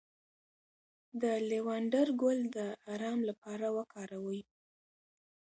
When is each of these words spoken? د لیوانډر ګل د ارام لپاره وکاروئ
د 1.21 1.23
لیوانډر 1.49 2.07
ګل 2.21 2.39
د 2.57 2.57
ارام 2.93 3.19
لپاره 3.29 3.67
وکاروئ 3.77 4.41